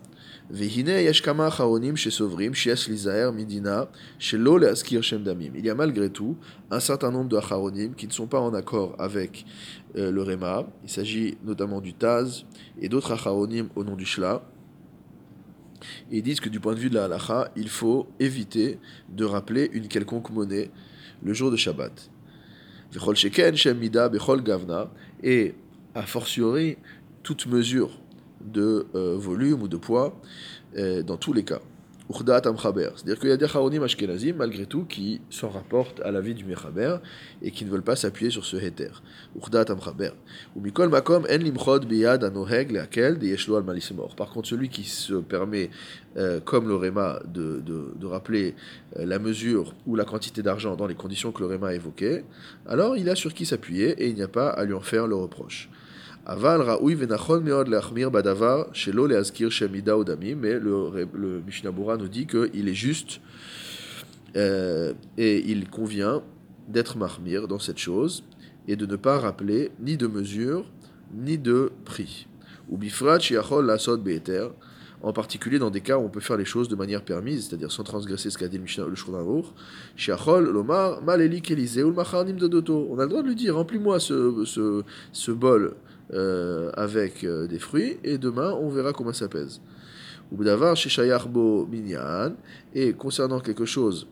Il 5.56 5.66
y 5.66 5.70
a 5.70 5.76
malgré 5.76 6.10
tout 6.12 6.38
un 6.70 6.80
certain 6.80 7.12
nombre 7.12 7.30
de 7.30 7.38
acharonim 7.38 7.96
qui 7.96 8.06
ne 8.06 8.12
sont 8.12 8.28
pas 8.28 8.40
en 8.40 8.54
accord 8.54 8.96
avec 9.00 9.44
euh, 9.98 10.12
le 10.12 10.22
Réma. 10.22 10.68
Il 10.84 10.90
s'agit 10.90 11.38
notamment 11.44 11.82
du 11.82 11.96
Taz 11.96 12.46
et 12.80 12.90
d'autres 12.90 13.12
acharonim 13.12 13.70
au 13.76 13.84
nom 13.84 13.96
du 13.96 14.06
Shla. 14.06 14.44
ils 16.12 16.22
disent 16.22 16.40
que 16.40 16.50
du 16.50 16.60
point 16.60 16.76
de 16.76 16.80
vue 16.80 16.90
de 16.90 16.96
la 16.96 17.06
halacha, 17.06 17.50
il 17.56 17.70
faut 17.70 18.08
éviter 18.20 18.78
de 19.10 19.26
rappeler 19.26 19.72
une 19.74 19.88
quelconque 19.88 20.30
monnaie 20.30 20.70
le 21.24 21.34
jour 21.34 21.50
de 21.50 21.58
Shabbat. 21.58 22.12
Et 25.24 25.56
a 25.96 26.02
fortiori, 26.04 26.78
toute 27.24 27.48
mesure 27.48 28.00
de 28.46 28.88
euh, 28.96 29.16
volume 29.18 29.62
ou 29.62 29.68
de 29.68 29.78
poids 29.78 30.20
euh, 30.78 31.04
dans 31.04 31.18
tous 31.18 31.34
les 31.34 31.44
cas. 31.44 31.60
C'est-à-dire 32.08 33.20
qu'il 33.20 33.30
y 33.30 33.32
a 33.32 33.38
des 33.38 33.48
charonim 33.48 33.82
ashkenazim, 33.82 34.36
malgré 34.36 34.68
tout, 34.68 34.86
qui 34.86 35.22
s'en 35.32 35.50
rapportent 35.50 36.02
à 36.02 36.12
la 36.12 36.22
vie 36.22 36.36
du 36.36 36.46
mechaber 36.46 36.98
et 37.42 37.50
qui 37.50 37.66
ne 37.66 37.72
veulent 37.72 37.82
pas 37.82 37.96
s'appuyer 37.96 38.30
sur 38.30 38.46
ce 38.46 38.58
heter. 38.58 38.92
Makom 40.92 41.26
en 41.26 41.80
biyad 41.80 42.24
anoheg 42.24 42.72
de 42.72 43.56
al 43.56 44.16
Par 44.16 44.30
contre, 44.30 44.48
celui 44.48 44.70
qui 44.70 44.84
se 44.84 45.16
permet, 45.16 45.72
euh, 46.18 46.40
comme 46.40 46.68
le 46.68 46.76
Réma, 46.76 47.22
de, 47.26 47.60
de, 47.62 47.94
de 47.96 48.06
rappeler 48.06 48.54
la 48.96 49.18
mesure 49.18 49.74
ou 49.88 49.96
la 49.96 50.06
quantité 50.06 50.44
d'argent 50.44 50.76
dans 50.76 50.86
les 50.86 50.96
conditions 50.96 51.32
que 51.32 51.40
le 51.40 51.48
Réma 51.48 51.70
a 51.70 51.74
évoquées, 51.74 52.24
alors 52.68 52.98
il 52.98 53.10
a 53.10 53.16
sur 53.16 53.34
qui 53.34 53.48
s'appuyer 53.48 53.90
et 54.04 54.10
il 54.10 54.16
n'y 54.16 54.22
a 54.22 54.28
pas 54.28 54.50
à 54.50 54.64
lui 54.64 54.74
en 54.74 54.82
faire 54.82 55.08
le 55.08 55.16
reproche. 55.16 55.70
Aval 56.28 56.62
raoui 56.62 56.96
venachon 56.96 57.42
meod 57.42 57.68
leachmir 57.68 58.10
badavar 58.10 58.74
shelo 58.74 59.06
leazkir 59.06 59.52
shemida 59.52 59.96
odami, 59.96 60.34
mais 60.34 60.60
le, 60.60 61.08
le 61.14 61.42
Mishnabura 61.46 61.98
nous 61.98 62.08
dit 62.08 62.26
qu'il 62.26 62.68
est 62.68 62.74
juste 62.74 63.22
euh, 64.36 64.94
et 65.20 65.52
il 65.52 65.70
convient 65.70 66.24
d'être 66.68 66.98
mahmir 66.98 67.48
dans 67.48 67.60
cette 67.60 67.78
chose 67.78 68.24
et 68.68 68.76
de 68.76 68.88
ne 68.88 68.96
pas 68.96 69.20
rappeler 69.20 69.72
ni 69.80 69.98
de 69.98 70.08
mesure, 70.08 70.66
ni 71.14 71.38
de 71.38 71.72
prix. 71.86 72.26
Ou 72.70 72.78
bifrat 72.78 73.20
shiachol 73.20 73.68
lasod 73.68 74.02
be'eter, 74.04 74.48
en 75.04 75.14
particulier 75.14 75.60
dans 75.60 75.70
des 75.70 75.82
cas 75.82 76.00
où 76.00 76.02
on 76.02 76.10
peut 76.10 76.20
faire 76.20 76.38
les 76.38 76.46
choses 76.46 76.68
de 76.68 76.76
manière 76.76 77.04
permise, 77.04 77.48
c'est-à-dire 77.48 77.72
sans 77.72 77.84
transgresser 77.84 78.32
ce 78.32 78.40
qu'a 78.40 78.48
dit 78.48 78.58
le 78.58 78.64
Mishnah 78.64 78.86
le 78.88 78.96
Shiachol 79.96 80.50
lomar 80.50 81.04
maleli 81.04 81.44
kelise 81.44 81.78
ou 81.78 81.94
macharnim 81.94 82.38
dodoto. 82.38 82.88
On 82.90 82.98
a 82.98 83.04
le 83.04 83.10
droit 83.10 83.22
de 83.22 83.28
lui 83.28 83.36
dire 83.36 83.54
remplis-moi 83.56 84.00
ce, 84.00 84.44
ce, 84.46 84.82
ce 85.12 85.32
bol 85.32 85.76
euh, 86.14 86.72
avec 86.76 87.24
euh, 87.24 87.48
des 87.48 87.60
fruits 87.60 87.98
et 88.04 88.18
demain 88.18 88.52
on 88.52 88.70
verra 88.70 88.94
comment 88.94 89.14
ça 89.14 89.28
pèse. 89.28 89.62
Ou 90.32 90.44
d'avoir 90.44 90.76
chez 90.76 90.90
bo 91.30 91.66
minyan 91.66 92.34
et 92.74 92.94
concernant 92.94 93.40
quelque 93.40 93.66
chose 93.66 94.08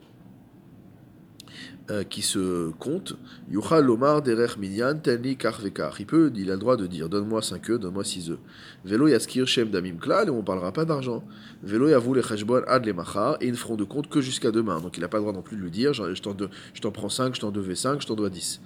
euh, 1.92 2.04
qui 2.04 2.22
se 2.22 2.72
compte, 2.80 3.18
Yuchal 3.52 3.84
Lomar 3.84 4.22
Derech 4.22 4.58
Minyan 4.58 4.96
Tenli 4.96 5.36
Kar 5.36 5.60
Il 6.00 6.06
peut, 6.06 6.32
il 6.34 6.50
a 6.50 6.54
le 6.54 6.60
droit 6.60 6.78
de 6.78 6.88
dire 6.88 7.10
donne-moi 7.10 7.42
5 7.42 7.72
œufs, 7.72 7.80
donne-moi 7.80 8.06
6 8.06 8.32
œufs. 8.32 8.40
Velo 8.86 9.10
Yaskir 9.10 9.46
Shem 9.46 9.70
Damim 9.70 9.98
Klal, 9.98 10.30
et 10.30 10.32
on 10.32 10.38
ne 10.38 10.42
parlera 10.44 10.72
pas 10.72 10.86
d'argent. 10.86 11.26
Velo 11.62 11.90
Yavou 11.90 12.14
le 12.14 12.22
Cheshbon 12.22 12.62
Ad 12.68 12.86
le 12.86 12.94
Machar, 12.94 13.36
et 13.42 13.48
ils 13.48 13.52
ne 13.52 13.58
feront 13.58 13.76
de 13.76 13.84
compte 13.84 14.08
que 14.08 14.22
jusqu'à 14.22 14.52
demain. 14.52 14.80
Donc 14.80 14.96
il 14.96 15.02
n'a 15.02 15.10
pas 15.10 15.18
le 15.18 15.24
droit 15.24 15.34
non 15.34 15.42
plus 15.42 15.58
de 15.58 15.62
lui 15.62 15.72
dire 15.72 15.94
je 15.94 16.22
t'en 16.22 16.92
prends 16.92 17.10
5, 17.10 17.36
je 17.36 17.42
t'en 17.42 17.52
devais 17.52 17.76
5, 17.76 18.02
je 18.02 18.08
t'en 18.08 18.16
dois 18.16 18.30
10. 18.30 18.62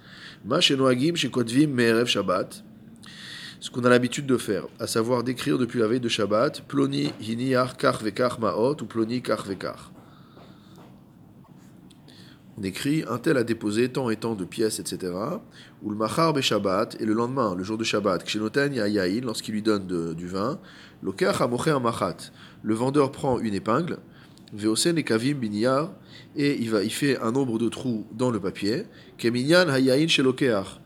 Ma 0.45 0.61
Shenoagim 0.61 1.15
Shekotvim 1.15 1.69
Merev 1.69 2.05
Shabbat. 2.05 2.63
Ce 3.59 3.71
qu'on 3.71 3.83
a 3.85 3.89
l'habitude 3.89 4.27
de 4.27 4.37
faire, 4.37 4.67
à 4.79 4.87
savoir 4.87 5.23
d'écrire 5.23 5.57
depuis 5.57 5.79
la 5.79 5.87
veille 5.87 5.99
de 5.99 6.09
Shabbat, 6.09 6.61
Ploni 6.67 7.11
Hiniar 7.19 7.75
Kar 7.75 7.97
Vekar 8.03 8.39
Maot 8.39 8.81
ou 8.81 8.85
Ploni 8.85 9.21
Kar 9.21 9.43
Vekar 9.43 9.91
on 12.59 12.63
écrit 12.63 13.03
un 13.07 13.19
tel 13.19 13.37
a 13.37 13.43
déposé 13.43 13.89
tant 13.89 14.09
et 14.09 14.15
tant 14.15 14.33
de 14.33 14.43
pièces, 14.43 14.79
etc. 14.79 15.13
Ou 15.83 15.91
le 15.91 15.95
machar 15.95 16.33
be 16.33 16.41
Shabbat, 16.41 16.99
et 16.99 17.05
le 17.05 17.13
lendemain, 17.13 17.53
le 17.55 17.63
jour 17.63 17.77
de 17.77 17.83
Shabbat, 17.83 18.23
yayaïn, 18.33 19.21
lorsqu'il 19.21 19.53
lui 19.53 19.61
donne 19.61 19.85
du 20.15 20.27
vin, 20.27 20.59
lokach 21.03 21.41
a 21.41 21.47
machat, 21.79 22.31
le 22.63 22.73
vendeur 22.73 23.11
prend 23.11 23.37
une 23.39 23.53
épingle, 23.53 23.99
veosen 24.53 24.97
et 24.97 25.03
kavim 25.03 25.35
biniyar, 25.35 25.91
et 26.35 26.57
il, 26.59 26.91
fait 26.91 27.19
un 27.19 27.31
nombre 27.31 27.57
de 27.57 27.67
trous 27.69 28.05
dans 28.11 28.29
le 28.29 28.39
papier, 28.39 28.83
keminyan 29.17 29.69
hayaïn 29.69 30.07
chez 30.07 30.23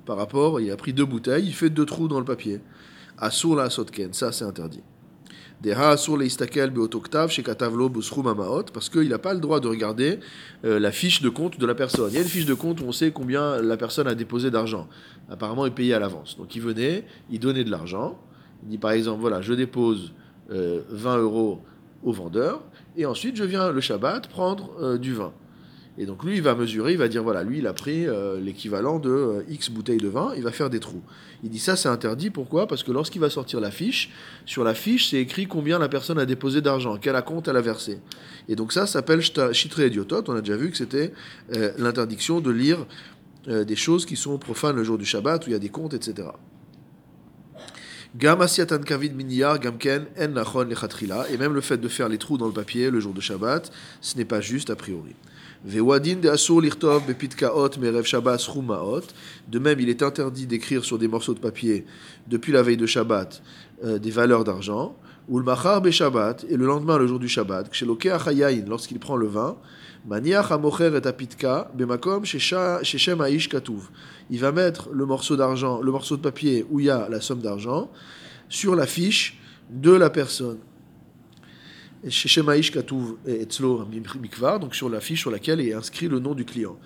par 0.06 0.18
rapport, 0.18 0.62
il 0.62 0.72
a 0.72 0.78
pris 0.78 0.94
deux 0.94 1.06
bouteilles, 1.06 1.46
il 1.46 1.54
fait 1.54 1.70
deux 1.70 1.86
trous 1.86 2.08
dans 2.08 2.20
le 2.20 2.26
papier. 2.26 2.62
Asur 3.18 3.56
la 3.56 3.70
sotken, 3.70 4.14
ça 4.14 4.32
c'est 4.32 4.46
interdit 4.46 4.82
parce 5.64 6.10
qu'il 8.90 9.10
n'a 9.10 9.20
pas 9.20 9.34
le 9.34 9.40
droit 9.40 9.60
de 9.60 9.68
regarder 9.68 10.20
euh, 10.66 10.80
la 10.80 10.92
fiche 10.92 11.22
de 11.22 11.30
compte 11.30 11.60
de 11.60 11.66
la 11.68 11.76
personne. 11.76 12.10
Il 12.10 12.16
y 12.16 12.18
a 12.18 12.22
une 12.22 12.28
fiche 12.28 12.46
de 12.46 12.56
compte 12.56 12.82
où 12.82 12.86
on 12.86 12.92
sait 12.92 13.12
combien 13.12 13.62
la 13.62 13.78
personne 13.78 14.08
a 14.08 14.16
déposé 14.16 14.50
d'argent. 14.50 14.88
Apparemment, 15.30 15.68
il 15.68 15.72
payait 15.72 15.94
à 15.94 16.00
l'avance. 16.00 16.36
Donc 16.38 16.56
il 16.56 16.62
venait, 16.62 17.06
il 17.30 17.40
donnait 17.40 17.64
de 17.64 17.70
l'argent. 17.70 18.20
Il 18.64 18.70
dit 18.70 18.80
par 18.80 18.92
exemple, 18.92 19.22
voilà, 19.22 19.42
je 19.42 19.54
dépose 19.54 20.14
20 20.50 20.56
euh, 20.56 21.22
euros 21.22 21.62
au 22.04 22.12
vendeur, 22.12 22.62
et 22.98 23.06
ensuite 23.06 23.36
je 23.36 23.44
viens 23.44 23.72
le 23.72 23.82
Shabbat 23.82 24.28
prendre 24.28 24.72
euh, 24.82 24.98
du 24.98 25.14
vin. 25.14 25.34
Et 25.98 26.06
donc 26.06 26.24
lui, 26.24 26.36
il 26.36 26.42
va 26.42 26.56
mesurer, 26.56 26.94
il 26.94 26.98
va 26.98 27.10
dire, 27.10 27.22
voilà, 27.22 27.44
lui, 27.44 27.58
il 27.60 27.68
a 27.68 27.74
pris 27.74 28.08
euh, 28.08 28.40
l'équivalent 28.40 28.98
de 28.98 29.10
euh, 29.10 29.44
X 29.50 29.70
bouteilles 29.70 29.98
de 29.98 30.08
vin, 30.08 30.32
il 30.38 30.44
va 30.44 30.52
faire 30.52 30.70
des 30.70 30.80
trous. 30.80 31.02
Il 31.44 31.50
dit 31.50 31.60
ça, 31.60 31.76
c'est 31.76 31.90
interdit, 31.90 32.30
pourquoi? 32.30 32.66
Parce 32.66 32.82
que 32.84 32.92
lorsqu'il 32.92 33.20
va 33.20 33.30
sortir 33.30 33.60
la 33.60 33.72
fiche, 33.72 34.10
sur 34.46 34.64
la 34.64 34.74
fiche, 34.74 35.10
c'est 35.10 35.18
écrit 35.18 35.48
combien 35.48 35.80
la 35.80 35.90
personne 35.90 36.18
a 36.18 36.26
déposé 36.26 36.62
d'argent, 36.62 36.98
quel 36.98 37.22
compte 37.24 37.50
elle 37.50 37.58
a 37.58 37.62
versé. 37.62 38.00
Et 38.48 38.56
donc 38.56 38.72
ça 38.72 38.88
s'appelle 38.88 39.22
chitré 39.22 39.88
idiotot, 39.88 40.24
on 40.30 40.36
a 40.36 40.42
déjà 40.42 40.56
vu 40.56 40.72
que 40.72 40.78
c'était 40.78 41.14
l'interdiction 41.78 42.40
de 42.40 42.52
lire 42.52 42.86
des 43.48 43.76
choses 43.76 44.06
qui 44.06 44.16
sont 44.16 44.38
profanes 44.38 44.76
le 44.76 44.84
jour 44.84 44.98
du 44.98 45.06
Shabbat, 45.06 45.46
où 45.46 45.50
il 45.50 45.54
y 45.54 45.56
a 45.56 45.60
des 45.60 45.70
comptes, 45.70 45.94
etc. 45.94 46.30
Gam 48.14 48.46
kavid 48.86 49.14
gamken 49.62 50.06
en 50.18 51.26
et 51.30 51.38
même 51.38 51.54
le 51.54 51.62
fait 51.62 51.78
de 51.78 51.88
faire 51.88 52.10
les 52.10 52.18
trous 52.18 52.38
dans 52.38 52.48
le 52.48 52.52
papier 52.52 52.90
le 52.90 53.00
jour 53.00 53.14
de 53.14 53.22
Shabbat, 53.22 53.72
ce 54.02 54.18
n'est 54.18 54.26
pas 54.26 54.42
juste 54.42 54.70
a 54.70 54.76
priori. 54.76 55.16
De 55.64 55.80
même, 59.60 59.80
il 59.80 59.90
est 59.90 60.04
interdit 60.04 60.46
d'écrire 60.46 60.84
sur 60.84 60.98
des 60.98 61.08
morceaux 61.08 61.34
de 61.34 61.40
papier 61.40 61.86
depuis 62.28 62.52
la 62.52 62.64
veille 62.64 62.76
de 62.76 62.86
Shabbat 62.86 63.42
euh, 63.86 63.98
des 63.98 64.12
valeurs 64.12 64.44
d'argent. 64.44 64.98
Ou 65.30 65.40
le 65.40 65.46
machar 65.46 65.82
Shabbat, 65.90 66.46
et 66.50 66.58
le 66.58 66.66
lendemain, 66.66 66.98
le 66.98 67.08
jour 67.08 67.20
du 67.20 67.30
Shabbat, 67.30 67.70
lorsqu'il 68.68 69.00
prend 69.00 69.16
le 69.16 69.28
vin, 69.28 69.56
il 74.30 74.40
va 74.40 74.52
mettre 74.52 74.90
le 74.92 75.06
morceau 75.06 75.36
d'argent, 75.36 75.82
le 75.82 75.92
morceau 75.92 76.18
de 76.18 76.22
papier 76.22 76.66
où 76.70 76.80
il 76.80 76.88
y 76.88 76.90
a 76.90 77.08
la 77.10 77.22
somme 77.22 77.42
d'argent, 77.42 77.92
sur 78.50 78.76
la 78.76 78.88
fiche 78.88 79.40
de 79.70 79.92
la 79.92 80.10
personne 80.10 80.58
donc 84.60 84.76
sur 84.76 84.90
la 84.90 85.00
fiche 85.00 85.22
sur 85.22 85.32
laquelle 85.32 85.62
est 85.62 85.74
inscrit 85.74 86.08
le 86.08 86.20
nom 86.20 86.34
du 86.34 86.46
client. 86.46 86.78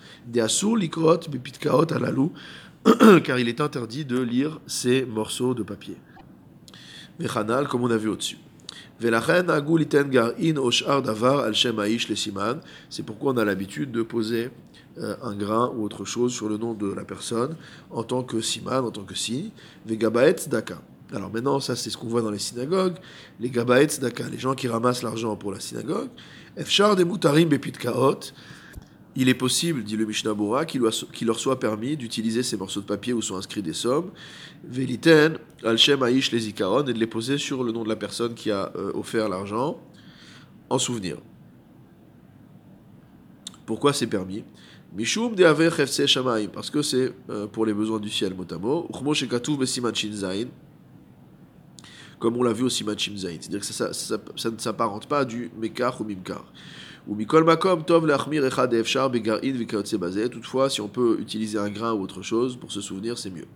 car 3.24 3.38
il 3.38 3.48
est 3.48 3.60
interdit 3.60 4.04
de 4.04 4.20
lire 4.20 4.60
ces 4.66 5.06
morceaux 5.06 5.54
de 5.54 5.62
papier. 5.62 5.96
comme 7.68 7.82
on 7.82 7.90
a 7.90 7.96
vu 7.96 8.08
au-dessus. 8.08 8.38
C'est 12.90 13.02
pourquoi 13.04 13.32
on 13.32 13.36
a 13.36 13.44
l'habitude 13.44 13.92
de 13.92 14.02
poser 14.02 14.50
euh, 14.98 15.14
un 15.22 15.34
grain 15.34 15.70
ou 15.76 15.84
autre 15.84 16.06
chose 16.06 16.32
sur 16.32 16.48
le 16.48 16.56
nom 16.56 16.72
de 16.72 16.90
la 16.90 17.04
personne 17.04 17.56
en 17.90 18.02
tant 18.02 18.22
que 18.22 18.40
siman, 18.40 18.84
en 18.84 18.90
tant 18.90 19.04
que 19.04 19.14
signe. 19.14 19.50
daka. 19.86 20.80
Alors 21.12 21.30
maintenant, 21.30 21.60
ça 21.60 21.76
c'est 21.76 21.90
ce 21.90 21.98
qu'on 21.98 22.08
voit 22.08 22.22
dans 22.22 22.30
les 22.30 22.38
synagogues, 22.38 22.96
les 23.38 23.50
gabaets 23.50 24.00
daka, 24.00 24.24
les 24.30 24.38
gens 24.38 24.54
qui 24.54 24.66
ramassent 24.68 25.02
l'argent 25.02 25.36
pour 25.36 25.52
la 25.52 25.60
synagogue. 25.60 26.08
Efchar 26.56 26.96
de 26.96 27.04
mutarim 27.04 27.48
bepitkaot. 27.50 28.32
Il 29.16 29.30
est 29.30 29.34
possible, 29.34 29.82
dit 29.82 29.96
le 29.96 30.04
Mishnah 30.04 30.34
Bora, 30.34 30.66
qu'il 30.66 30.82
leur 30.82 31.38
soit 31.38 31.58
permis 31.58 31.96
d'utiliser 31.96 32.42
ces 32.42 32.56
morceaux 32.56 32.80
de 32.80 32.86
papier 32.86 33.14
où 33.14 33.22
sont 33.22 33.36
inscrits 33.36 33.62
des 33.62 33.72
sommes, 33.72 34.10
veliten, 34.64 35.38
al-shem 35.64 36.02
aish 36.04 36.30
les 36.32 36.48
et 36.48 36.52
de 36.52 36.92
les 36.92 37.06
poser 37.06 37.38
sur 37.38 37.64
le 37.64 37.72
nom 37.72 37.82
de 37.82 37.88
la 37.88 37.96
personne 37.96 38.34
qui 38.34 38.50
a 38.50 38.70
euh, 38.76 38.92
offert 38.92 39.28
l'argent 39.28 39.80
en 40.68 40.78
souvenir. 40.78 41.16
Pourquoi 43.64 43.94
c'est 43.94 44.06
permis? 44.06 44.44
Mishum 44.94 45.34
de 45.34 46.46
parce 46.48 46.70
que 46.70 46.82
c'est 46.82 47.12
euh, 47.30 47.46
pour 47.46 47.66
les 47.66 47.74
besoins 47.74 47.98
du 47.98 48.10
ciel, 48.10 48.34
motamo. 48.34 48.86
Uchmo 48.90 49.14
shinzain, 49.14 50.46
comme 52.18 52.36
on 52.36 52.42
l'a 52.42 52.52
vu 52.52 52.64
aussi 52.64 52.84
Machim 52.84 53.16
Zain. 53.16 53.36
C'est-à-dire 53.40 53.60
que 53.60 53.66
ça, 53.66 53.92
ça, 53.92 54.50
ne 54.50 54.58
s'apparente 54.58 55.06
pas 55.06 55.24
du 55.24 55.50
Mekar 55.58 56.00
ou 56.00 56.04
Mimkar. 56.04 56.44
Ou 57.08 57.14
Mikol 57.14 57.44
Makom, 57.44 57.84
Tov 57.84 58.04
Lachmir 58.04 58.44
Echad 58.44 58.74
Efshar 58.74 59.08
Begarin 59.08 59.52
Vikaotse 59.52 59.94
Bazé. 59.94 60.28
Toutefois, 60.28 60.68
si 60.68 60.80
on 60.80 60.88
peut 60.88 61.18
utiliser 61.20 61.56
un 61.56 61.70
grain 61.70 61.92
ou 61.92 62.02
autre 62.02 62.20
chose 62.22 62.56
pour 62.56 62.72
se 62.72 62.80
souvenir, 62.80 63.16
c'est 63.16 63.30
mieux. 63.30 63.46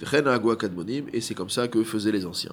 Vechen 0.00 0.28
Agua 0.28 0.54
Kadmonim, 0.54 1.06
et 1.12 1.20
c'est 1.20 1.34
comme 1.34 1.50
ça 1.50 1.66
que 1.66 1.82
faisaient 1.82 2.12
les 2.12 2.24
anciens. 2.24 2.52